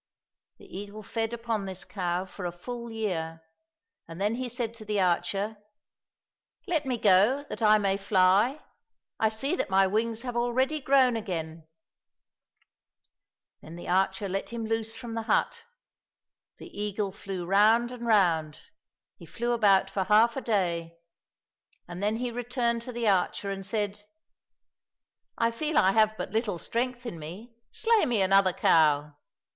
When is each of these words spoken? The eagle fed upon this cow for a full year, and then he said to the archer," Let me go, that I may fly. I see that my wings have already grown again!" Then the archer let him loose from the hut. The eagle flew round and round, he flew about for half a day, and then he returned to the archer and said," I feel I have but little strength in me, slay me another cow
The 0.57 0.65
eagle 0.65 1.03
fed 1.03 1.31
upon 1.31 1.67
this 1.67 1.85
cow 1.85 2.25
for 2.25 2.45
a 2.47 2.51
full 2.51 2.89
year, 2.89 3.43
and 4.07 4.19
then 4.19 4.33
he 4.33 4.49
said 4.49 4.73
to 4.73 4.83
the 4.83 4.99
archer," 4.99 5.57
Let 6.67 6.87
me 6.87 6.97
go, 6.97 7.45
that 7.49 7.61
I 7.61 7.77
may 7.77 7.97
fly. 7.97 8.61
I 9.19 9.29
see 9.29 9.55
that 9.55 9.69
my 9.69 9.85
wings 9.85 10.23
have 10.23 10.35
already 10.35 10.81
grown 10.81 11.15
again!" 11.15 11.67
Then 13.61 13.75
the 13.75 13.87
archer 13.87 14.27
let 14.27 14.49
him 14.49 14.65
loose 14.65 14.95
from 14.95 15.13
the 15.13 15.21
hut. 15.29 15.65
The 16.57 16.75
eagle 16.81 17.11
flew 17.11 17.45
round 17.45 17.91
and 17.91 18.07
round, 18.07 18.57
he 19.17 19.27
flew 19.27 19.51
about 19.51 19.87
for 19.91 20.05
half 20.05 20.35
a 20.35 20.41
day, 20.41 20.97
and 21.87 22.01
then 22.01 22.15
he 22.15 22.31
returned 22.31 22.81
to 22.81 22.91
the 22.91 23.07
archer 23.07 23.51
and 23.51 23.63
said," 23.63 24.03
I 25.37 25.51
feel 25.51 25.77
I 25.77 25.91
have 25.91 26.17
but 26.17 26.31
little 26.31 26.57
strength 26.57 27.05
in 27.05 27.19
me, 27.19 27.53
slay 27.69 28.07
me 28.07 28.23
another 28.23 28.53
cow 28.53 29.13